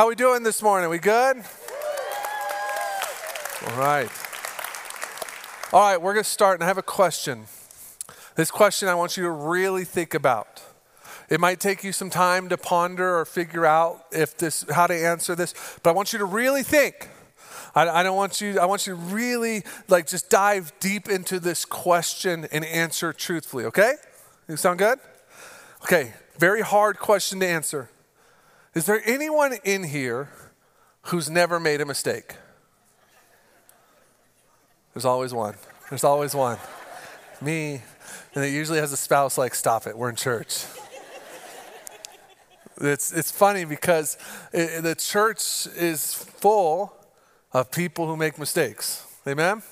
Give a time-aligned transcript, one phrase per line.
[0.00, 0.88] How we doing this morning?
[0.88, 1.36] We good?
[3.66, 4.08] All right.
[5.74, 7.44] All right, we're going to start and I have a question.
[8.34, 10.62] This question I want you to really think about.
[11.28, 14.94] It might take you some time to ponder or figure out if this how to
[14.94, 17.10] answer this, but I want you to really think.
[17.74, 21.38] I, I don't want you, I want you to really like just dive deep into
[21.38, 23.96] this question and answer truthfully, okay?
[24.48, 24.98] You sound good?
[25.82, 27.90] Okay, very hard question to answer.
[28.72, 30.28] Is there anyone in here
[31.06, 32.36] who's never made a mistake?
[34.94, 35.54] There's always one.
[35.88, 36.58] There's always one.
[37.40, 37.82] Me.
[38.34, 40.64] And it usually has a spouse like, stop it, we're in church.
[42.80, 44.16] It's, it's funny because
[44.52, 46.94] it, the church is full
[47.52, 49.04] of people who make mistakes.
[49.26, 49.62] Amen?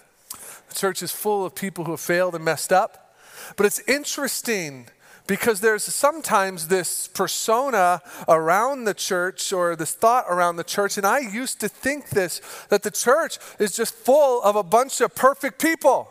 [0.68, 3.16] The church is full of people who have failed and messed up.
[3.56, 4.88] But it's interesting
[5.28, 11.06] because there's sometimes this persona around the church or this thought around the church, and
[11.06, 15.14] I used to think this that the church is just full of a bunch of
[15.14, 16.08] perfect people.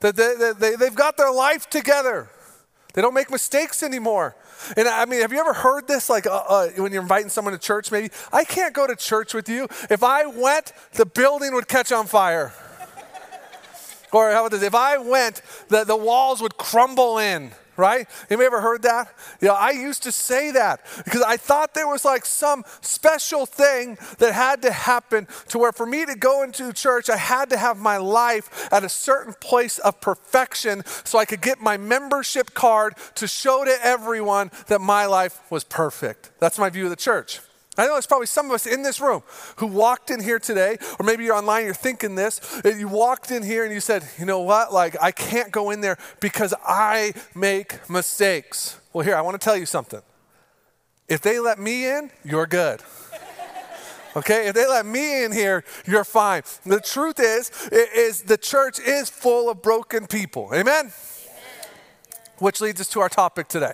[0.00, 2.30] That they, they, they've got their life together.
[2.94, 4.36] They don't make mistakes anymore.
[4.76, 6.08] And I mean, have you ever heard this?
[6.08, 9.34] Like uh, uh, when you're inviting someone to church, maybe I can't go to church
[9.34, 9.66] with you.
[9.90, 12.52] If I went, the building would catch on fire.
[14.12, 14.62] or how about this?
[14.62, 18.08] If I went, the, the walls would crumble in right?
[18.30, 19.12] Anybody ever heard that?
[19.40, 23.98] Yeah, I used to say that because I thought there was like some special thing
[24.18, 27.56] that had to happen to where for me to go into church, I had to
[27.56, 32.54] have my life at a certain place of perfection so I could get my membership
[32.54, 36.30] card to show to everyone that my life was perfect.
[36.40, 37.40] That's my view of the church.
[37.76, 39.22] I know there's probably some of us in this room
[39.56, 42.40] who walked in here today, or maybe you're online, you're thinking this.
[42.64, 44.72] You walked in here and you said, you know what?
[44.72, 48.78] Like, I can't go in there because I make mistakes.
[48.92, 50.02] Well, here, I want to tell you something.
[51.08, 52.80] If they let me in, you're good.
[54.16, 56.42] Okay, if they let me in here, you're fine.
[56.64, 60.50] The truth is, is the church is full of broken people.
[60.54, 60.64] Amen?
[60.86, 60.92] Amen.
[62.38, 63.72] Which leads us to our topic today.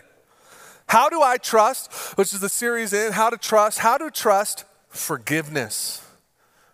[0.91, 4.65] How do I trust, which is the series in How to Trust, how to trust
[4.89, 6.05] forgiveness.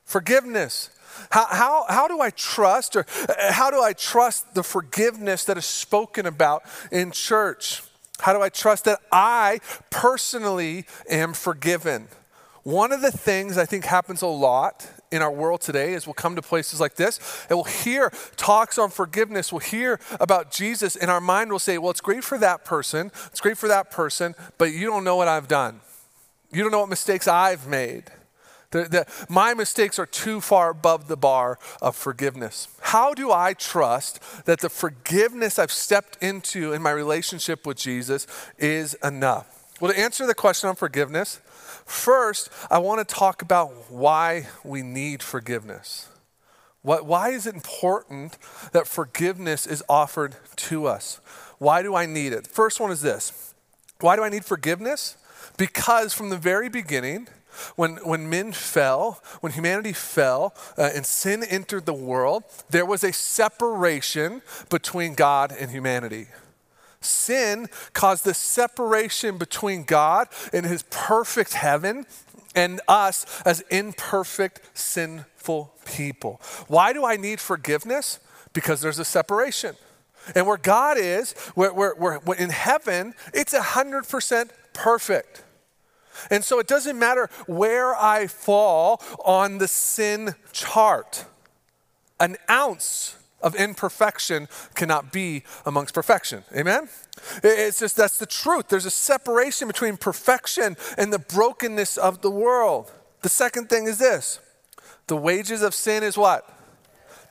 [0.06, 0.88] Forgiveness.
[1.28, 5.58] How, how, how do I trust, or uh, how do I trust the forgiveness that
[5.58, 7.82] is spoken about in church?
[8.18, 9.60] How do I trust that I
[9.90, 12.08] personally am forgiven?
[12.62, 16.14] One of the things I think happens a lot in our world today is we'll
[16.14, 19.52] come to places like this and we'll hear talks on forgiveness.
[19.52, 23.10] We'll hear about Jesus, and our mind will say, Well, it's great for that person,
[23.26, 25.80] it's great for that person, but you don't know what I've done.
[26.52, 28.04] You don't know what mistakes I've made.
[28.70, 32.68] The, the, my mistakes are too far above the bar of forgiveness.
[32.80, 38.26] How do I trust that the forgiveness I've stepped into in my relationship with Jesus
[38.58, 39.64] is enough?
[39.80, 41.40] Well, to answer the question on forgiveness,
[41.84, 46.08] First, I want to talk about why we need forgiveness.
[46.82, 48.38] Why is it important
[48.70, 51.20] that forgiveness is offered to us?
[51.58, 52.46] Why do I need it?
[52.46, 53.54] First one is this
[54.00, 55.16] Why do I need forgiveness?
[55.56, 57.28] Because from the very beginning,
[57.76, 63.02] when, when men fell, when humanity fell uh, and sin entered the world, there was
[63.02, 66.28] a separation between God and humanity.
[67.00, 72.06] Sin caused the separation between God and his perfect heaven
[72.54, 76.40] and us as imperfect, sinful people.
[76.68, 78.18] Why do I need forgiveness?
[78.52, 79.76] Because there's a separation.
[80.34, 85.44] And where God is, where, where, where in heaven, it's 100% perfect.
[86.30, 91.26] And so it doesn't matter where I fall on the sin chart.
[92.18, 96.42] An ounce of imperfection cannot be amongst perfection.
[96.54, 96.88] Amen?
[97.44, 98.68] It's just that's the truth.
[98.68, 102.92] There's a separation between perfection and the brokenness of the world.
[103.22, 104.40] The second thing is this
[105.06, 106.44] the wages of sin is what?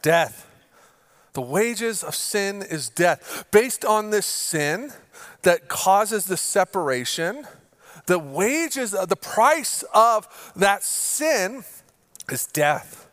[0.01, 0.49] Death.
[1.33, 3.45] The wages of sin is death.
[3.51, 4.93] Based on this sin
[5.41, 7.45] that causes the separation,
[8.05, 11.65] the wages, of the price of that sin
[12.31, 13.09] is death.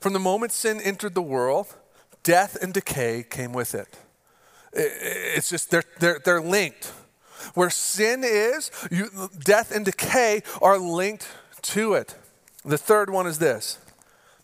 [0.00, 1.76] From the moment sin entered the world,
[2.22, 3.98] death and decay came with it.
[4.72, 6.92] It's just, they're, they're, they're linked.
[7.54, 9.08] Where sin is, you,
[9.38, 11.26] death and decay are linked
[11.62, 12.14] to it.
[12.64, 13.78] The third one is this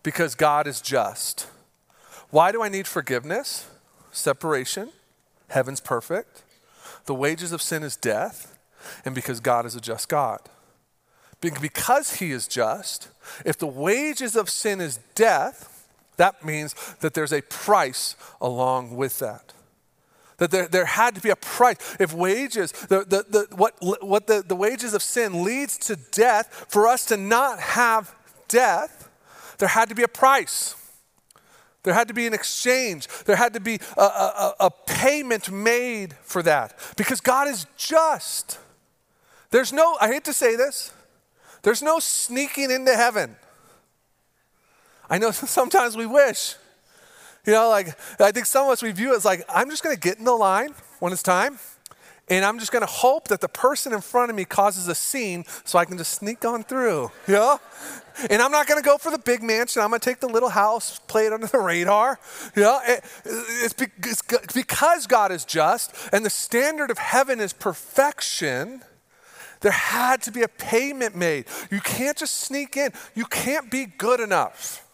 [0.03, 1.49] because God is just.
[2.31, 3.69] Why do I need forgiveness?
[4.11, 4.91] Separation.
[5.49, 6.43] Heaven's perfect.
[7.05, 8.59] The wages of sin is death.
[9.05, 10.41] And because God is a just God.
[11.41, 13.09] Because He is just,
[13.45, 15.76] if the wages of sin is death,
[16.17, 19.53] that means that there's a price along with that.
[20.39, 21.97] That there, there had to be a price.
[21.99, 26.67] If wages, the, the, the, what, what the, the wages of sin leads to death,
[26.69, 28.15] for us to not have
[28.49, 29.09] death,
[29.59, 30.75] there had to be a price.
[31.83, 33.07] There had to be an exchange.
[33.25, 38.59] There had to be a, a, a payment made for that because God is just.
[39.51, 40.93] There's no, I hate to say this,
[41.63, 43.37] there's no sneaking into heaven.
[45.09, 46.57] I know sometimes we wish.
[47.45, 47.89] You know, like,
[48.21, 50.19] I think some of us, we view it as like, I'm just going to get
[50.19, 51.59] in the line when it's time,
[52.29, 54.97] and I'm just going to hope that the person in front of me causes a
[54.97, 57.13] scene so I can just sneak on through.
[57.29, 57.61] You know?
[58.31, 59.81] And I'm not going to go for the big mansion.
[59.81, 62.19] I'm going to take the little house, play it under the radar.
[62.57, 62.81] You know?
[62.85, 68.83] It, it's, it's because God is just and the standard of heaven is perfection.
[69.61, 71.45] There had to be a payment made.
[71.71, 72.91] You can't just sneak in.
[73.15, 74.86] You can't be good enough.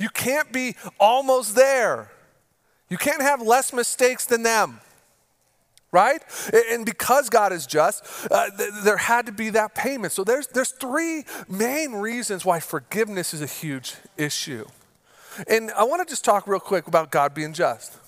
[0.00, 2.10] You can't be almost there.
[2.88, 4.80] You can't have less mistakes than them.
[5.92, 6.22] Right?
[6.70, 10.12] And because God is just, uh, th- there had to be that payment.
[10.12, 14.66] So there's, there's three main reasons why forgiveness is a huge issue.
[15.48, 17.98] And I want to just talk real quick about God being just.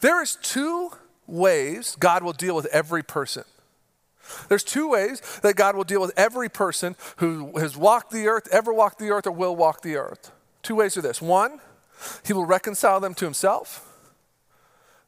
[0.00, 0.90] There is two
[1.26, 3.44] ways God will deal with every person.
[4.48, 8.48] There's two ways that God will deal with every person who has walked the earth,
[8.50, 10.32] ever walked the earth, or will walk the earth.
[10.64, 11.22] Two ways are this.
[11.22, 11.60] One,
[12.26, 13.86] he will reconcile them to himself.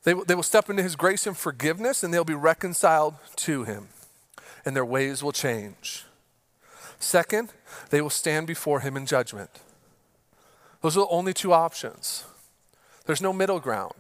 [0.05, 3.88] They, they will step into his grace and forgiveness, and they'll be reconciled to him,
[4.64, 6.05] and their ways will change.
[7.00, 7.53] Second,
[7.91, 9.50] they will stand before him in judgment.
[10.82, 12.25] Those are the only two options.
[13.06, 13.94] There's no middle ground.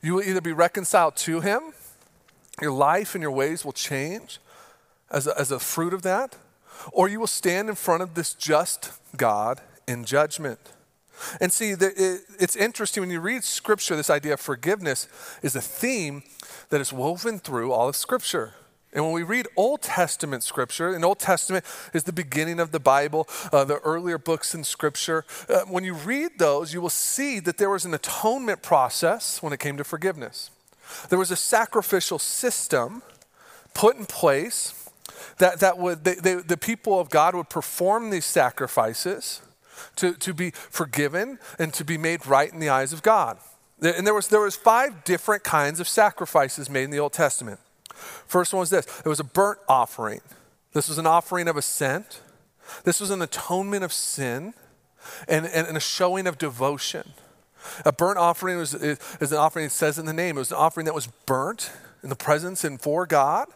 [0.00, 1.72] You will either be reconciled to him,
[2.62, 4.38] your life and your ways will change
[5.10, 6.36] as a, as a fruit of that,
[6.92, 10.60] or you will stand in front of this just God in judgment.
[11.40, 15.08] And see, it's interesting when you read Scripture, this idea of forgiveness
[15.42, 16.22] is a theme
[16.68, 18.54] that is woven through all of Scripture.
[18.92, 22.80] And when we read Old Testament scripture, and Old Testament is the beginning of the
[22.80, 27.38] Bible, uh, the earlier books in scripture, uh, when you read those, you will see
[27.40, 30.50] that there was an atonement process when it came to forgiveness.
[31.10, 33.02] There was a sacrificial system
[33.74, 34.88] put in place
[35.36, 39.42] that, that would, they, they, the people of God would perform these sacrifices
[39.96, 43.38] to, to be forgiven and to be made right in the eyes of God.
[43.80, 47.60] And there was, there was five different kinds of sacrifices made in the Old Testament.
[48.26, 50.20] First one was this it was a burnt offering.
[50.72, 52.20] This was an offering of assent.
[52.84, 54.52] This was an atonement of sin
[55.26, 57.12] and, and, and a showing of devotion.
[57.84, 60.58] A burnt offering was, is, an offering, it says in the name, it was an
[60.58, 61.72] offering that was burnt
[62.02, 63.48] in the presence and for God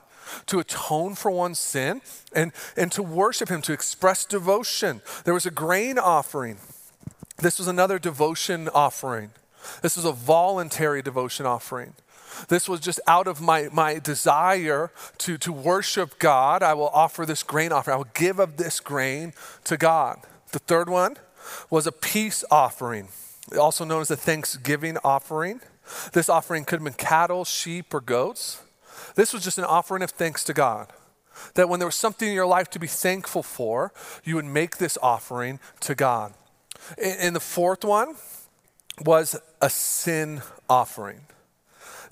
[0.47, 2.01] to atone for one's sin
[2.35, 5.01] and, and to worship Him, to express devotion.
[5.25, 6.59] There was a grain offering.
[7.39, 9.31] This was another devotion offering.
[9.83, 11.95] This was a voluntary devotion offering.
[12.49, 16.63] This was just out of my, my desire to, to worship God.
[16.63, 17.95] I will offer this grain offering.
[17.95, 19.33] I will give of this grain
[19.65, 20.21] to God.
[20.53, 21.17] The third one
[21.71, 23.09] was a peace offering,
[23.59, 25.61] also known as a thanksgiving offering.
[26.13, 28.63] This offering could have been cattle, sheep, or goats.
[29.15, 30.93] This was just an offering of thanks to God.
[31.55, 33.93] That when there was something in your life to be thankful for,
[34.25, 36.35] you would make this offering to God.
[37.03, 38.17] And the fourth one
[39.05, 41.23] was a sin offering.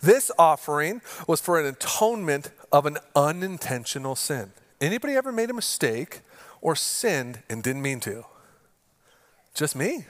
[0.00, 4.52] This offering was for an atonement of an unintentional sin.
[4.81, 6.20] Anybody ever made a mistake
[6.62, 8.25] or sinned and didn't mean to?
[9.54, 10.07] Just me.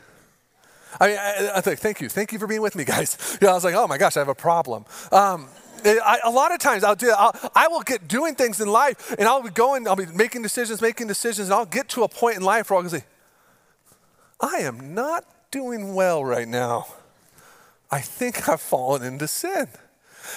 [1.01, 2.09] I mean, I, I think, thank you.
[2.09, 3.39] Thank you for being with me, guys.
[3.41, 4.85] You know, I was like, oh my gosh, I have a problem.
[5.11, 5.49] Um,
[5.85, 9.15] I, a lot of times I'll do, I'll, I will get doing things in life
[9.19, 12.09] and I'll be going, I'll be making decisions, making decisions, and I'll get to a
[12.09, 13.05] point in life where I'll say,
[14.41, 16.87] I am not doing well right now.
[17.91, 19.69] I think I've fallen into sin.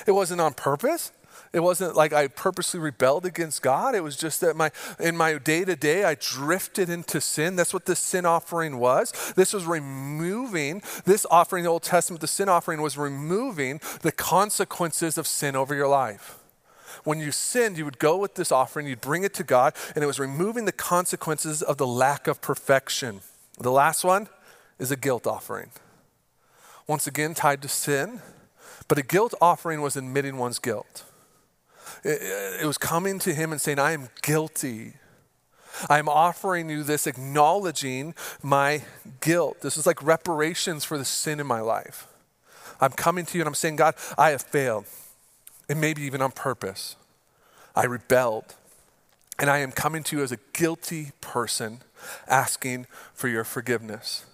[0.05, 1.12] It wasn't on purpose.
[1.53, 3.93] It wasn't like I purposely rebelled against God.
[3.93, 7.55] It was just that my in my day to day I drifted into sin.
[7.55, 9.13] That's what the sin offering was.
[9.35, 14.11] This was removing this offering, in the Old Testament, the sin offering was removing the
[14.11, 16.39] consequences of sin over your life.
[17.03, 20.03] When you sinned, you would go with this offering, you'd bring it to God, and
[20.03, 23.21] it was removing the consequences of the lack of perfection.
[23.59, 24.27] The last one
[24.79, 25.69] is a guilt offering.
[26.87, 28.21] Once again, tied to sin,
[28.87, 31.03] but a guilt offering was admitting one's guilt.
[32.03, 34.93] It, was coming to him and saying, I am guilty.
[35.89, 38.83] I'm offering you this, acknowledging my
[39.21, 39.61] guilt.
[39.61, 42.07] This is like reparations for the sin in my life.
[42.81, 44.85] I'm coming to you and I'm saying, God, I have failed,
[45.69, 46.95] and maybe even on purpose.
[47.75, 48.55] I rebelled.
[49.39, 51.81] And I am coming to you as a guilty person
[52.27, 54.25] asking for your forgiveness.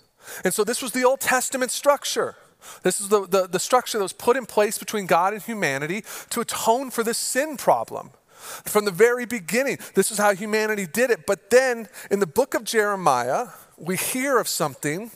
[0.44, 2.36] And so this was the Old Testament structure.
[2.84, 6.04] This is the, the, the structure that was put in place between God and humanity
[6.30, 8.12] to atone for this sin problem.
[8.40, 11.26] From the very beginning, this is how humanity did it.
[11.26, 13.48] But then in the book of Jeremiah,
[13.78, 15.12] we hear of something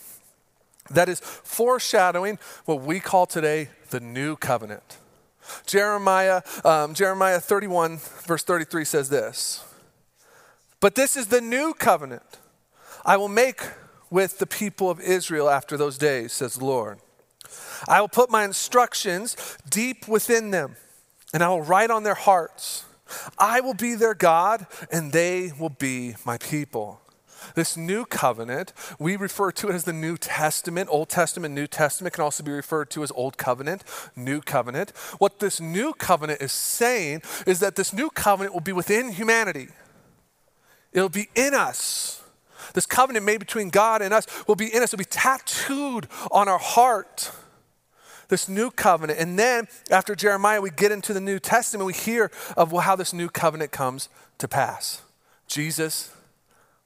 [0.90, 4.98] that is foreshadowing what we call today the new covenant.
[5.66, 9.64] Jeremiah, um, Jeremiah 31, verse 33 says this
[10.80, 12.40] But this is the new covenant
[13.06, 13.62] I will make
[14.10, 17.00] with the people of Israel after those days, says the Lord.
[17.88, 19.36] I will put my instructions
[19.70, 20.76] deep within them,
[21.34, 22.86] and I will write on their hearts.
[23.38, 27.00] I will be their God, and they will be my people.
[27.56, 30.90] This new covenant, we refer to it as the New Testament.
[30.92, 33.84] Old Testament, New Testament can also be referred to as Old Covenant,
[34.16, 34.92] New Covenant.
[35.18, 39.68] What this new covenant is saying is that this new covenant will be within humanity,
[40.92, 42.22] it'll be in us.
[42.74, 46.48] This covenant made between God and us will be in us, it'll be tattooed on
[46.48, 47.32] our heart
[48.34, 49.20] this new covenant.
[49.20, 53.14] And then after Jeremiah, we get into the New Testament, we hear of how this
[53.14, 54.10] new covenant comes
[54.40, 55.04] to pass.
[55.46, 56.12] Jesus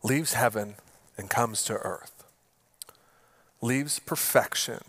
[0.03, 0.75] leaves heaven
[1.17, 2.25] and comes to earth,
[3.61, 4.81] leaves perfection,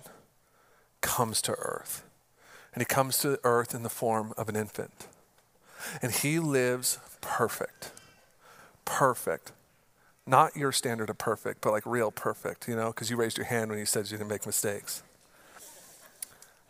[1.00, 2.02] comes to earth.
[2.74, 5.06] And he comes to earth in the form of an infant.
[6.02, 7.92] And he lives perfect.
[8.84, 9.52] Perfect.
[10.26, 13.46] Not your standard of perfect, but like real perfect, you know, because you raised your
[13.46, 15.02] hand when he said you didn't make mistakes.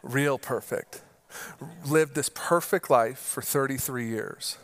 [0.02, 1.02] Real perfect.
[1.86, 4.58] Lived this perfect life for 33 years.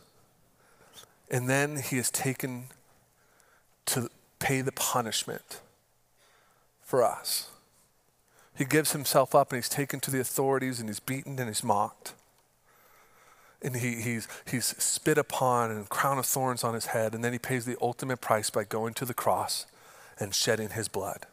[1.30, 2.66] And then he is taken
[3.86, 5.60] to pay the punishment
[6.82, 7.48] for us.
[8.56, 11.64] He gives himself up and he's taken to the authorities and he's beaten and he's
[11.64, 12.14] mocked.
[13.60, 17.14] And he, he's, he's spit upon and crown of thorns on his head.
[17.14, 19.66] And then he pays the ultimate price by going to the cross
[20.20, 21.26] and shedding his blood.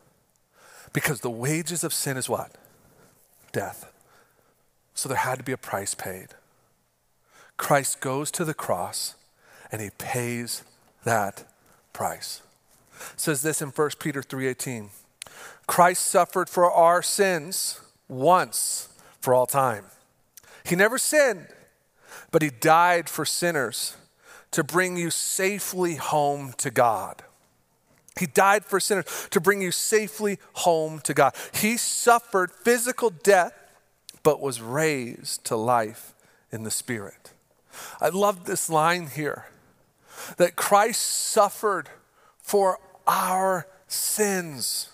[0.94, 2.52] Because the wages of sin is what?
[3.52, 3.92] Death.
[4.94, 6.30] So there had to be a price paid.
[7.58, 9.16] Christ goes to the cross
[9.72, 10.64] and he pays
[11.04, 11.46] that
[11.94, 12.42] price.
[13.14, 14.90] It says this in 1 Peter 3:18.
[15.68, 18.90] Christ suffered for our sins once
[19.20, 19.86] for all time.
[20.64, 21.48] He never sinned,
[22.32, 23.96] but he died for sinners
[24.52, 27.24] to bring you safely home to God.
[28.22, 31.34] He died for sinners to bring you safely home to God.
[31.56, 33.52] He suffered physical death,
[34.22, 36.14] but was raised to life
[36.52, 37.34] in the Spirit.
[38.00, 39.48] I love this line here
[40.38, 41.90] that Christ suffered
[42.38, 44.90] for our sins.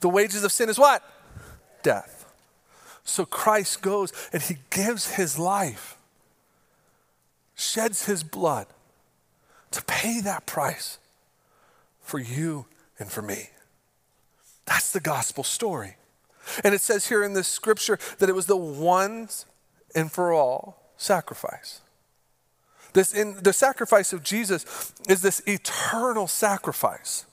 [0.00, 1.02] The wages of sin is what?
[1.82, 2.24] Death.
[3.04, 5.98] So Christ goes and he gives his life,
[7.54, 8.68] sheds his blood
[9.72, 10.96] to pay that price
[12.04, 12.66] for you
[12.98, 13.50] and for me.
[14.66, 15.96] That's the gospel story.
[16.62, 19.46] And it says here in this scripture that it was the once
[19.94, 21.80] and for all sacrifice.
[22.92, 27.26] This in the sacrifice of Jesus is this eternal sacrifice.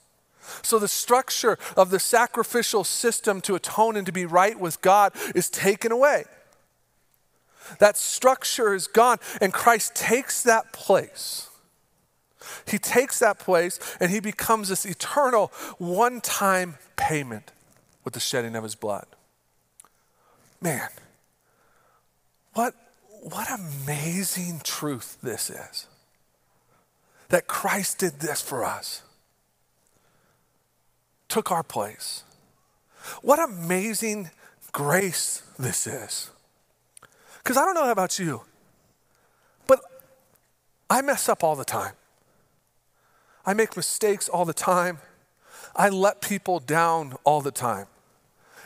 [0.62, 5.12] So the structure of the sacrificial system to atone and to be right with God
[5.34, 6.24] is taken away.
[7.78, 11.48] That structure is gone, and Christ takes that place.
[12.66, 17.52] He takes that place and he becomes this eternal one time payment
[18.04, 19.06] with the shedding of his blood.
[20.60, 20.88] Man,
[22.54, 22.74] what
[23.22, 25.86] what amazing truth this is
[27.28, 29.02] that Christ did this for us,
[31.28, 32.24] took our place.
[33.22, 34.30] What amazing
[34.72, 36.30] grace this is.
[37.38, 38.42] Because I don't know about you,
[39.66, 39.80] but
[40.90, 41.92] I mess up all the time.
[43.44, 44.98] I make mistakes all the time.
[45.74, 47.86] I let people down all the time.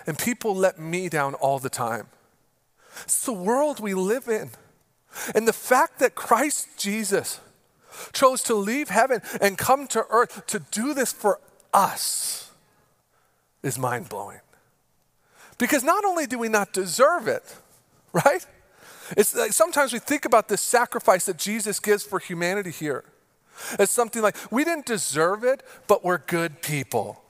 [0.07, 2.09] And people let me down all the time.
[3.03, 4.51] It's the world we live in.
[5.35, 7.41] And the fact that Christ Jesus
[8.13, 11.41] chose to leave heaven and come to earth to do this for
[11.73, 12.51] us
[13.63, 14.41] is mind blowing.
[15.59, 17.57] Because not only do we not deserve it,
[18.13, 18.47] right?
[19.17, 23.05] It's like sometimes we think about this sacrifice that Jesus gives for humanity here
[23.79, 27.23] as something like we didn't deserve it, but we're good people.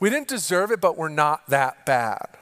[0.00, 2.36] We didn't deserve it, but we're not that bad.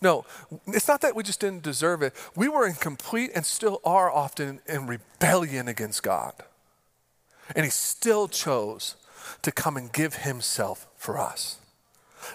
[0.00, 0.26] No,
[0.66, 2.14] it's not that we just didn't deserve it.
[2.36, 6.34] We were in complete and still are often in rebellion against God.
[7.56, 8.96] And He still chose
[9.42, 11.58] to come and give Himself for us.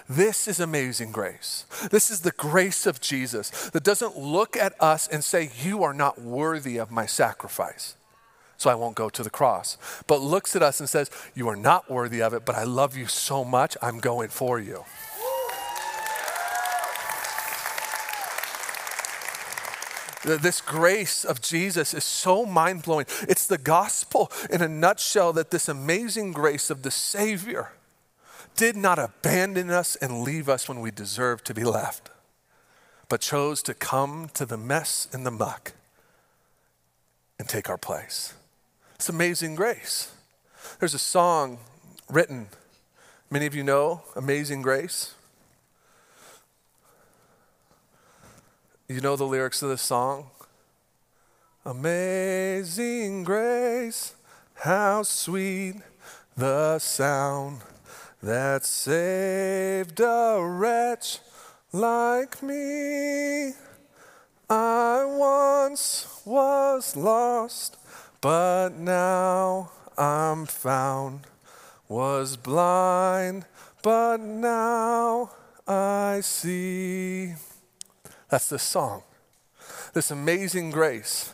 [0.08, 1.64] This is amazing grace.
[1.90, 5.94] This is the grace of Jesus that doesn't look at us and say, You are
[5.94, 7.94] not worthy of my sacrifice,
[8.60, 9.78] so I won't go to the cross.
[10.06, 12.94] But looks at us and says, You are not worthy of it, but I love
[12.94, 14.84] you so much, I'm going for you.
[20.22, 23.06] This grace of Jesus is so mind blowing.
[23.22, 27.72] It's the gospel in a nutshell that this amazing grace of the Savior
[28.56, 32.10] did not abandon us and leave us when we deserved to be left,
[33.08, 35.72] but chose to come to the mess and the muck
[37.38, 38.34] and take our place.
[39.00, 40.12] It's amazing grace.
[40.78, 41.58] There's a song
[42.10, 42.48] written,
[43.30, 45.14] many of you know, Amazing Grace.
[48.88, 50.28] You know the lyrics of this song?
[51.64, 54.16] Amazing grace,
[54.52, 55.76] how sweet
[56.36, 57.62] the sound
[58.22, 61.20] that saved a wretch
[61.72, 63.54] like me.
[64.50, 67.78] I once was lost,
[68.20, 71.26] but now I'm found.
[71.88, 73.46] Was blind,
[73.82, 75.32] but now
[75.66, 77.34] I see.
[78.28, 79.02] That's the song.
[79.92, 81.32] This amazing grace.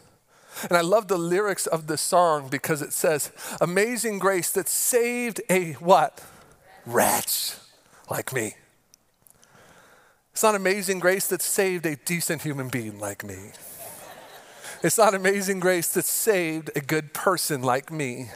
[0.63, 5.43] And I love the lyrics of the song because it says, Amazing grace that saved
[5.51, 6.25] a what?
[6.87, 7.57] Wretch
[8.09, 8.55] like me.
[10.33, 13.53] It's not amazing grace that saved a decent human being like me.
[14.87, 18.31] It's not amazing grace that saved a good person like me.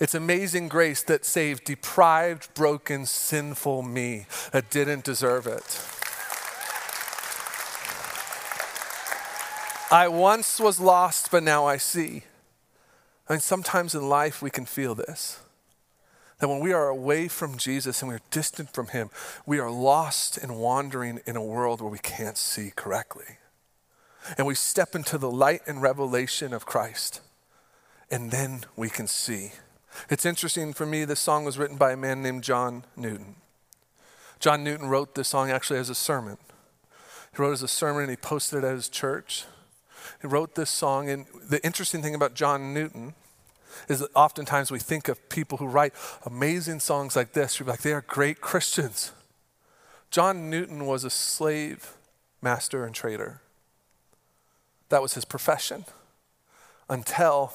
[0.00, 5.80] It's amazing grace that saved deprived, broken, sinful me that didn't deserve it.
[9.92, 12.24] I once was lost, but now I see.
[13.28, 15.42] I mean, sometimes in life we can feel this.
[16.40, 19.10] That when we are away from Jesus and we're distant from Him,
[19.46, 23.38] we are lost and wandering in a world where we can't see correctly.
[24.38, 27.20] And we step into the light and revelation of Christ,
[28.10, 29.52] and then we can see.
[30.08, 33.36] It's interesting for me, this song was written by a man named John Newton.
[34.40, 36.38] John Newton wrote this song actually as a sermon.
[37.34, 39.44] He wrote as a sermon and he posted it at his church.
[40.20, 43.14] He wrote this song, and the interesting thing about John Newton
[43.88, 47.82] is that oftentimes we think of people who write amazing songs like this, you're like,
[47.82, 49.12] they are great Christians.
[50.10, 51.94] John Newton was a slave
[52.40, 53.40] master and trader.
[54.88, 55.84] That was his profession
[56.88, 57.52] until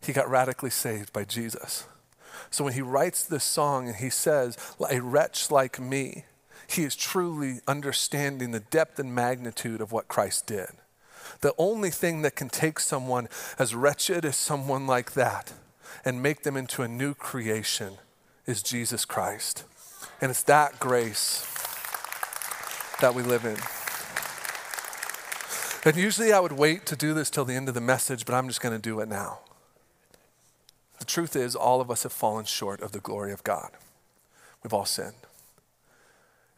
[0.00, 1.86] he got radically saved by Jesus.
[2.50, 4.56] So when he writes this song and he says,
[4.90, 6.24] A wretch like me,
[6.68, 10.68] he is truly understanding the depth and magnitude of what Christ did.
[11.40, 15.52] The only thing that can take someone as wretched as someone like that
[16.04, 17.98] and make them into a new creation
[18.46, 19.64] is Jesus Christ.
[20.20, 21.46] And it's that grace
[23.00, 23.83] that we live in.
[25.84, 28.34] And usually I would wait to do this till the end of the message, but
[28.34, 29.40] I'm just going to do it now.
[30.98, 33.70] The truth is, all of us have fallen short of the glory of God.
[34.62, 35.26] We've all sinned.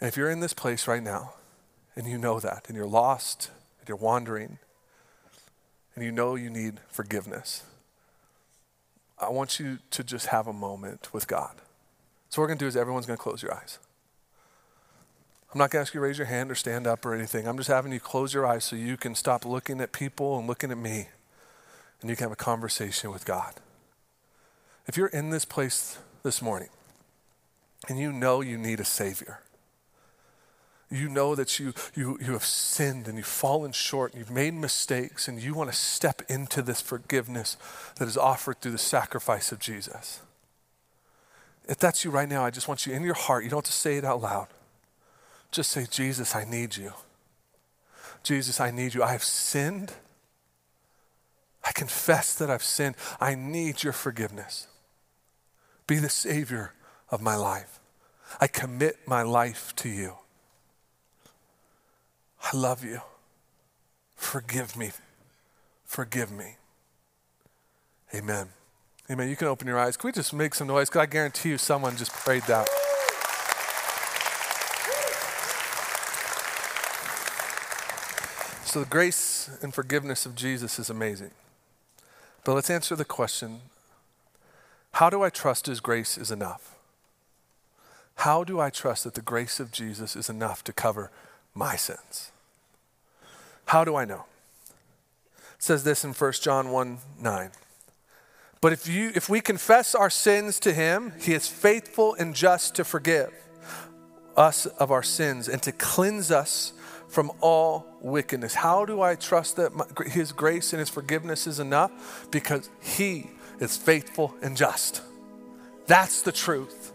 [0.01, 1.35] And if you're in this place right now,
[1.97, 4.59] and you know that, and you're lost, and you're wandering,
[5.95, 7.65] and you know you need forgiveness,
[9.19, 11.57] I want you to just have a moment with God.
[12.29, 13.79] So, what we're going to do is everyone's going to close your eyes.
[15.57, 17.49] I'm not going to ask you to raise your hand or stand up or anything.
[17.49, 20.47] I'm just having you close your eyes so you can stop looking at people and
[20.47, 21.09] looking at me
[22.03, 23.55] and you can have a conversation with God.
[24.87, 26.69] If you're in this place this morning
[27.89, 29.41] and you know you need a Savior,
[30.91, 34.53] you know that you, you, you have sinned and you've fallen short and you've made
[34.53, 37.57] mistakes and you want to step into this forgiveness
[37.99, 40.21] that is offered through the sacrifice of Jesus.
[41.67, 43.65] If that's you right now, I just want you in your heart, you don't have
[43.65, 44.49] to say it out loud.
[45.51, 46.93] Just say, Jesus, I need you.
[48.23, 49.03] Jesus, I need you.
[49.03, 49.93] I have sinned.
[51.65, 52.97] I confess that I've sinned.
[53.21, 54.67] I need your forgiveness.
[55.87, 56.73] Be the Savior
[57.11, 57.81] of my life.
[58.41, 60.15] I commit my life to you.
[62.53, 63.01] I love you.
[64.15, 64.91] Forgive me.
[65.85, 66.57] Forgive me.
[68.15, 68.49] Amen.
[69.11, 69.29] Amen.
[69.29, 69.97] You can open your eyes.
[69.97, 70.89] Can we just make some noise?
[70.89, 72.69] Because I guarantee you someone just prayed that.
[78.77, 81.31] So, the grace and forgiveness of Jesus is amazing.
[82.45, 83.63] But let's answer the question
[84.93, 86.77] how do I trust His grace is enough?
[88.17, 91.11] How do I trust that the grace of Jesus is enough to cover
[91.55, 92.33] my sins?
[93.65, 94.27] How do I know?
[95.55, 97.51] It says this in 1 John 1 9.
[98.61, 102.75] But if, you, if we confess our sins to him, he is faithful and just
[102.75, 103.33] to forgive
[104.37, 106.75] us of our sins and to cleanse us
[107.09, 108.55] from all wickedness.
[108.55, 112.29] How do I trust that my, his grace and his forgiveness is enough?
[112.31, 115.03] Because he is faithful and just.
[115.87, 116.93] That's the truth.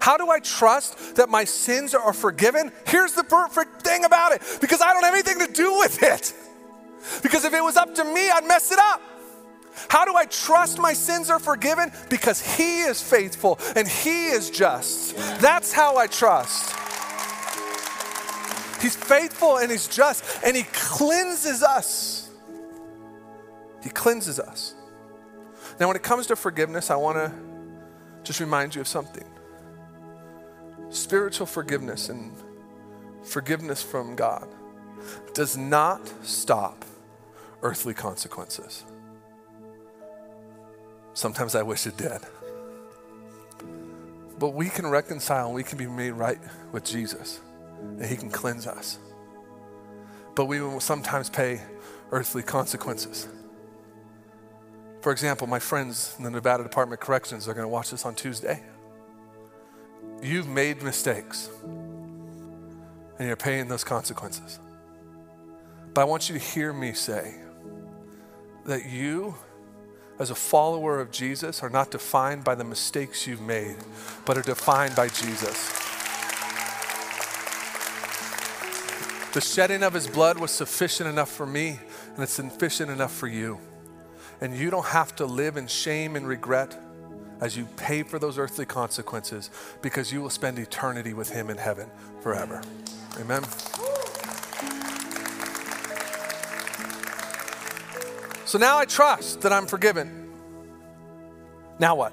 [0.00, 2.72] How do I trust that my sins are forgiven?
[2.86, 6.34] Here's the perfect thing about it because I don't have anything to do with it.
[7.22, 9.00] Because if it was up to me, I'd mess it up.
[9.88, 11.90] How do I trust my sins are forgiven?
[12.08, 15.16] Because He is faithful and He is just.
[15.40, 16.83] That's how I trust.
[18.84, 22.28] He's faithful and He's just, and He cleanses us.
[23.82, 24.74] He cleanses us.
[25.80, 27.32] Now, when it comes to forgiveness, I want to
[28.24, 29.24] just remind you of something
[30.90, 32.30] spiritual forgiveness and
[33.22, 34.46] forgiveness from God
[35.32, 36.84] does not stop
[37.62, 38.84] earthly consequences.
[41.14, 42.20] Sometimes I wish it did.
[44.38, 46.38] But we can reconcile and we can be made right
[46.70, 47.40] with Jesus,
[47.98, 48.98] and He can cleanse us.
[50.34, 51.60] But we will sometimes pay
[52.10, 53.28] earthly consequences.
[55.00, 58.06] For example, my friends in the Nevada Department of Corrections are going to watch this
[58.06, 58.62] on Tuesday.
[60.22, 64.58] You've made mistakes, and you're paying those consequences.
[65.92, 67.34] But I want you to hear me say
[68.64, 69.34] that you,
[70.18, 73.76] as a follower of Jesus, are not defined by the mistakes you've made,
[74.24, 75.83] but are defined by Jesus.
[79.34, 81.80] The shedding of his blood was sufficient enough for me,
[82.14, 83.58] and it's sufficient enough for you.
[84.40, 86.78] And you don't have to live in shame and regret
[87.40, 89.50] as you pay for those earthly consequences
[89.82, 92.62] because you will spend eternity with him in heaven forever.
[93.18, 93.42] Amen.
[98.44, 100.30] So now I trust that I'm forgiven.
[101.80, 102.12] Now what?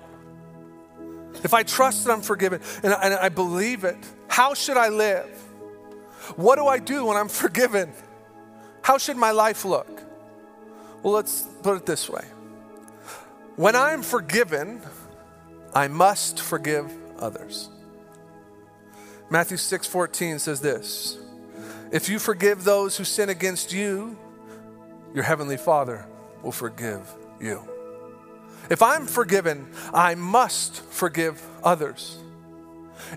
[1.43, 4.89] If I trust that I'm forgiven and I, and I believe it, how should I
[4.89, 5.50] live?
[6.36, 7.91] What do I do when I'm forgiven?
[8.82, 10.02] How should my life look?
[11.04, 12.24] Well, let's put it this way
[13.56, 14.82] when I'm forgiven,
[15.74, 17.70] I must forgive others.
[19.30, 21.17] Matthew 6 14 says this
[21.91, 24.17] If you forgive those who sin against you,
[25.13, 26.06] your heavenly Father
[26.41, 27.02] will forgive
[27.39, 27.62] you.
[28.70, 32.20] If I'm forgiven, I must forgive others.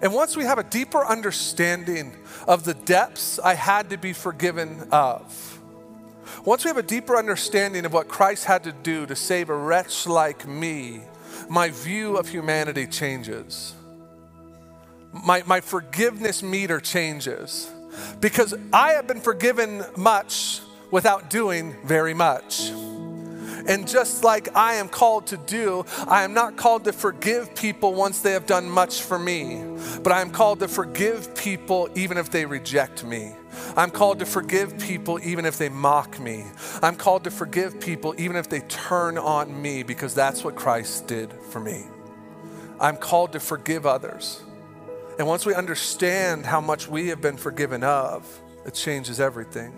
[0.02, 2.14] And once we have a deeper understanding
[2.46, 5.60] of the depths I had to be forgiven of,
[6.44, 9.56] once we have a deeper understanding of what Christ had to do to save a
[9.56, 11.02] wretch like me,
[11.48, 13.74] my view of humanity changes.
[15.12, 17.70] My, my forgiveness meter changes
[18.20, 22.70] because I have been forgiven much without doing very much.
[23.66, 27.94] And just like I am called to do, I am not called to forgive people
[27.94, 29.64] once they have done much for me,
[30.02, 33.34] but I am called to forgive people even if they reject me.
[33.76, 36.44] I'm called to forgive people even if they mock me.
[36.82, 41.06] I'm called to forgive people even if they turn on me because that's what Christ
[41.06, 41.84] did for me.
[42.80, 44.42] I'm called to forgive others.
[45.18, 48.26] And once we understand how much we have been forgiven of,
[48.66, 49.70] it changes everything.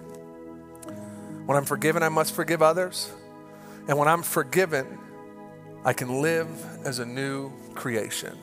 [1.45, 3.13] When I'm forgiven, I must forgive others.
[3.89, 4.99] And when I'm forgiven,
[5.85, 6.49] I can live
[6.85, 8.37] as a new creation.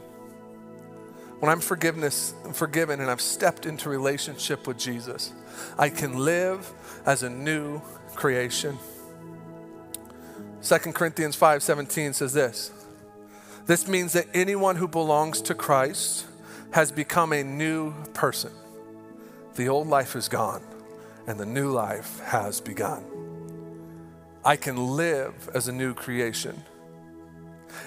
[1.40, 5.34] When I'm forgiveness, forgiven and I've stepped into relationship with Jesus,
[5.78, 6.72] I can live
[7.06, 7.82] as a new
[8.16, 8.78] creation.
[10.62, 12.72] 2 Corinthians 5:17 says this.
[13.66, 16.26] This means that anyone who belongs to Christ
[16.72, 18.52] has become a new person.
[19.56, 20.64] The old life is gone
[21.28, 23.12] and the new life has begun.
[24.46, 26.64] I can live as a new creation.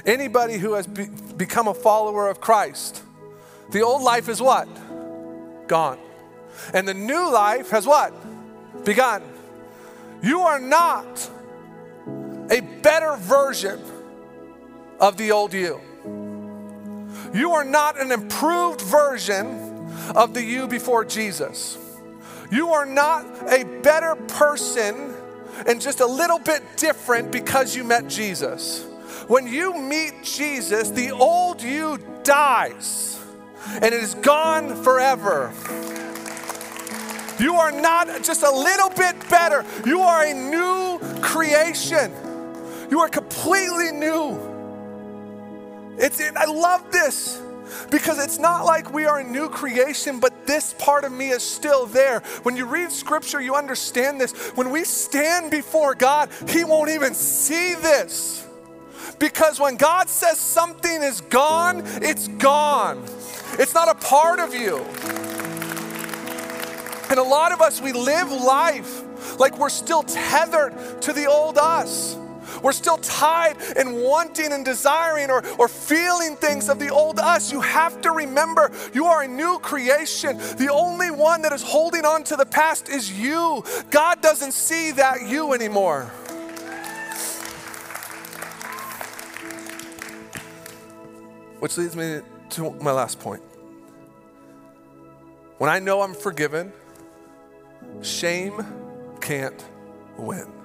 [0.04, 3.02] Anybody who has be- become a follower of Christ,
[3.70, 4.68] the old life is what?
[5.68, 5.98] Gone.
[6.72, 8.14] And the new life has what?
[8.84, 9.22] Begun.
[10.22, 11.30] You are not
[12.50, 13.80] a better version
[14.98, 15.80] of the old you.
[17.34, 21.76] You are not an improved version of the you before Jesus.
[22.50, 25.15] You are not a better person
[25.66, 28.84] and just a little bit different because you met Jesus.
[29.28, 33.18] When you meet Jesus, the old you dies
[33.66, 35.52] and it is gone forever.
[37.38, 42.12] You are not just a little bit better, you are a new creation.
[42.90, 44.38] You are completely new.
[45.98, 47.42] It's, it, I love this
[47.90, 51.42] because it's not like we are a new creation, but this part of me is
[51.42, 52.20] still there.
[52.42, 54.32] When you read scripture, you understand this.
[54.56, 58.46] When we stand before God, He won't even see this.
[59.18, 63.02] Because when God says something is gone, it's gone.
[63.58, 64.78] It's not a part of you.
[67.08, 71.56] And a lot of us, we live life like we're still tethered to the old
[71.56, 72.16] us.
[72.66, 77.52] We're still tied in wanting and desiring or, or feeling things of the old us.
[77.52, 80.36] You have to remember you are a new creation.
[80.36, 83.62] The only one that is holding on to the past is you.
[83.92, 86.06] God doesn't see that you anymore.
[91.60, 92.18] Which leads me
[92.50, 93.44] to my last point.
[95.58, 96.72] When I know I'm forgiven,
[98.02, 98.66] shame
[99.20, 99.64] can't
[100.18, 100.55] win.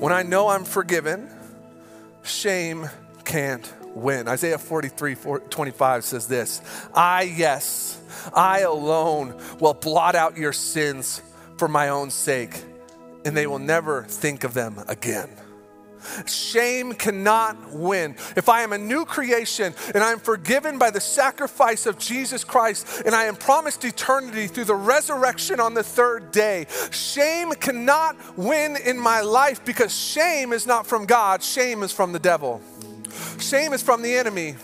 [0.00, 1.28] When I know I'm forgiven,
[2.22, 2.88] shame
[3.24, 4.28] can't win.
[4.28, 5.14] Isaiah 43
[5.50, 6.62] 25 says this
[6.94, 8.00] I, yes,
[8.34, 11.20] I alone will blot out your sins
[11.58, 12.64] for my own sake,
[13.26, 15.28] and they will never think of them again.
[16.26, 18.16] Shame cannot win.
[18.36, 22.44] If I am a new creation and I am forgiven by the sacrifice of Jesus
[22.44, 28.16] Christ and I am promised eternity through the resurrection on the third day, shame cannot
[28.36, 32.60] win in my life because shame is not from God, shame is from the devil.
[33.38, 34.56] Shame is from the enemy.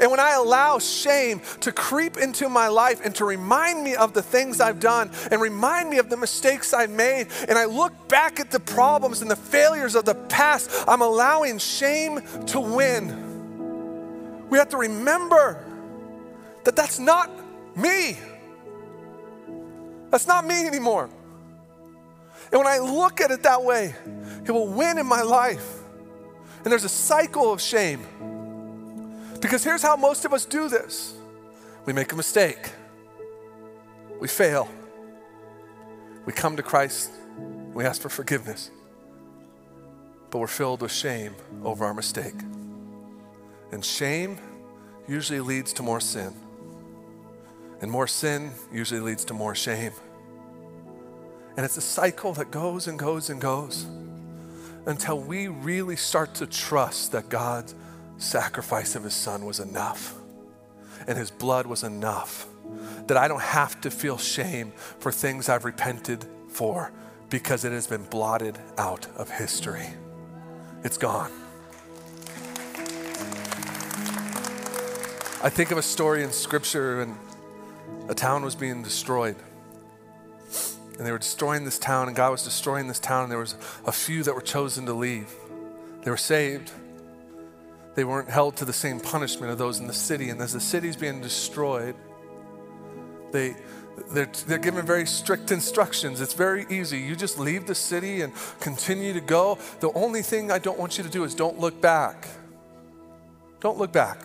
[0.00, 4.12] And when I allow shame to creep into my life and to remind me of
[4.12, 8.08] the things I've done and remind me of the mistakes I've made, and I look
[8.08, 14.48] back at the problems and the failures of the past, I'm allowing shame to win.
[14.48, 15.64] We have to remember
[16.64, 17.30] that that's not
[17.76, 18.18] me.
[20.10, 21.08] That's not me anymore.
[22.50, 23.94] And when I look at it that way,
[24.44, 25.78] it will win in my life.
[26.62, 28.04] And there's a cycle of shame.
[29.42, 31.14] Because here's how most of us do this
[31.84, 32.70] we make a mistake,
[34.20, 34.68] we fail,
[36.24, 37.10] we come to Christ,
[37.74, 38.70] we ask for forgiveness,
[40.30, 42.40] but we're filled with shame over our mistake.
[43.72, 44.38] And shame
[45.08, 46.34] usually leads to more sin.
[47.80, 49.92] And more sin usually leads to more shame.
[51.56, 53.86] And it's a cycle that goes and goes and goes
[54.86, 57.74] until we really start to trust that God's
[58.18, 60.14] sacrifice of his son was enough
[61.06, 62.46] and his blood was enough
[63.06, 66.92] that I don't have to feel shame for things I've repented for
[67.28, 69.86] because it has been blotted out of history.
[70.84, 71.32] It's gone.
[75.44, 77.16] I think of a story in scripture and
[78.08, 79.36] a town was being destroyed.
[80.98, 83.56] And they were destroying this town, and God was destroying this town, and there was
[83.86, 85.32] a few that were chosen to leave.
[86.02, 86.70] They were saved,
[87.94, 90.30] they weren't held to the same punishment of those in the city.
[90.30, 91.94] And as the city's being destroyed,
[93.32, 93.54] they,
[94.12, 96.20] they're, they're given very strict instructions.
[96.20, 96.98] It's very easy.
[96.98, 99.58] You just leave the city and continue to go.
[99.80, 102.28] The only thing I don't want you to do is don't look back.
[103.60, 104.18] Don't look back.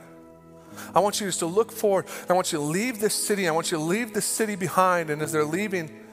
[0.93, 2.05] I want you just to look forward.
[2.29, 3.47] I want you to leave this city.
[3.47, 5.09] I want you to leave the city behind.
[5.09, 6.06] And as they're leaving,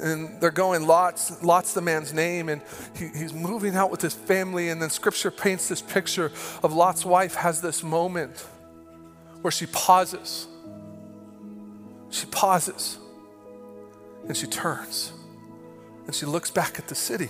[0.00, 2.62] and they're going Lot's, Lot's the man's name, and
[2.96, 4.68] he, he's moving out with his family.
[4.68, 6.32] And then scripture paints this picture
[6.62, 8.46] of Lot's wife has this moment
[9.42, 10.46] where she pauses.
[12.10, 12.98] She pauses
[14.26, 15.12] and she turns
[16.06, 17.28] and she looks back at the city.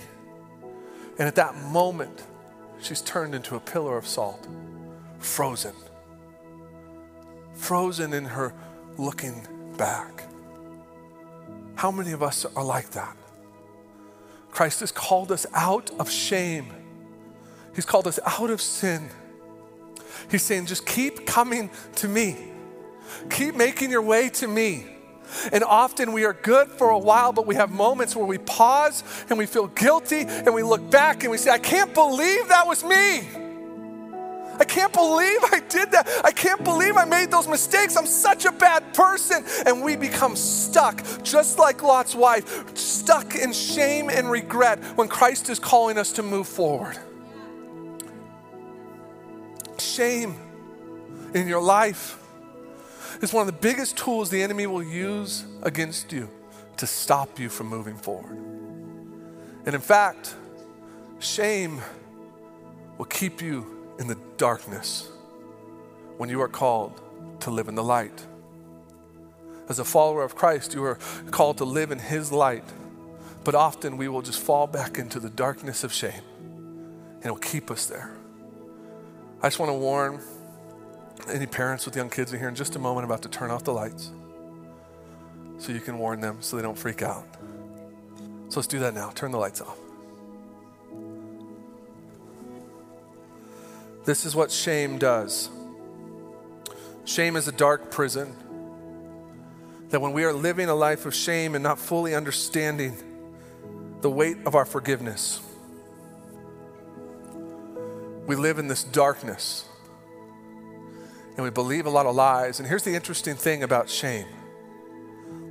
[1.19, 2.23] And at that moment,
[2.81, 4.47] she's turned into a pillar of salt,
[5.19, 5.75] frozen.
[7.53, 8.53] Frozen in her
[8.97, 10.23] looking back.
[11.81, 13.17] How many of us are like that?
[14.51, 16.71] Christ has called us out of shame.
[17.73, 19.09] He's called us out of sin.
[20.29, 22.37] He's saying, just keep coming to me.
[23.31, 24.85] Keep making your way to me.
[25.51, 29.03] And often we are good for a while, but we have moments where we pause
[29.29, 32.67] and we feel guilty and we look back and we say, I can't believe that
[32.67, 33.27] was me.
[34.59, 36.07] I can't believe I did that.
[36.23, 37.95] I can't believe I made those mistakes.
[37.95, 39.43] I'm such a bad person.
[39.65, 45.49] And we become stuck, just like Lot's wife, stuck in shame and regret when Christ
[45.49, 46.97] is calling us to move forward.
[49.79, 50.35] Shame
[51.33, 52.17] in your life
[53.21, 56.29] is one of the biggest tools the enemy will use against you
[56.77, 58.37] to stop you from moving forward.
[59.65, 60.35] And in fact,
[61.19, 61.81] shame
[62.97, 65.07] will keep you in the darkness
[66.17, 66.99] when you are called
[67.39, 68.25] to live in the light.
[69.69, 70.97] As a follower of Christ, you are
[71.29, 72.65] called to live in His light,
[73.43, 77.69] but often we will just fall back into the darkness of shame and it'll keep
[77.69, 78.11] us there.
[79.43, 80.19] I just want to warn
[81.29, 83.63] any parents with young kids in here in just a moment about to turn off
[83.63, 84.11] the lights
[85.59, 87.25] so you can warn them so they don't freak out.
[88.49, 89.11] So let's do that now.
[89.11, 89.77] Turn the lights off.
[94.03, 95.49] This is what shame does.
[97.05, 98.35] Shame is a dark prison.
[99.89, 102.95] That when we are living a life of shame and not fully understanding
[104.01, 105.41] the weight of our forgiveness,
[108.25, 109.65] we live in this darkness
[111.35, 112.59] and we believe a lot of lies.
[112.59, 114.27] And here's the interesting thing about shame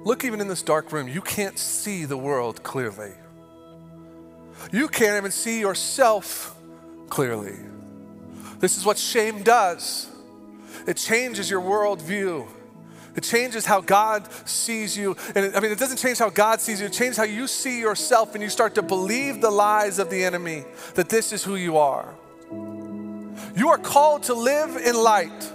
[0.05, 3.13] look, even in this dark room, you can't see the world clearly.
[4.73, 6.57] You can't even see yourself
[7.09, 7.57] clearly.
[8.61, 10.07] This is what shame does
[10.87, 12.47] it changes your worldview.
[13.17, 15.17] It changes how God sees you.
[15.35, 17.47] And it, I mean, it doesn't change how God sees you, it changes how you
[17.47, 21.43] see yourself, and you start to believe the lies of the enemy that this is
[21.43, 22.15] who you are.
[23.57, 25.53] You are called to live in light.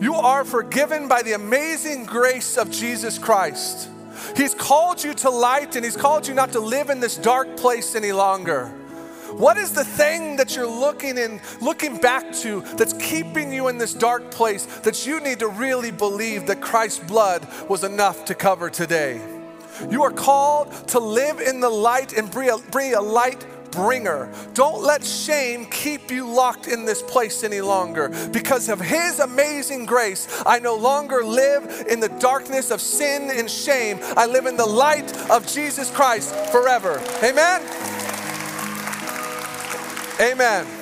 [0.00, 3.88] You are forgiven by the amazing grace of Jesus Christ.
[4.36, 7.56] He's called you to light and He's called you not to live in this dark
[7.56, 8.72] place any longer.
[9.36, 13.78] What is the thing that you're looking in, looking back to that's keeping you in
[13.78, 18.34] this dark place that you need to really believe that Christ's blood was enough to
[18.34, 19.20] cover today?
[19.90, 24.30] You are called to live in the light and bring a, bring a light bringer.
[24.54, 28.10] Don't let shame keep you locked in this place any longer.
[28.30, 33.50] Because of His amazing grace, I no longer live in the darkness of sin and
[33.50, 33.98] shame.
[34.16, 37.00] I live in the light of Jesus Christ forever.
[37.22, 38.01] Amen.
[40.22, 40.81] Amen.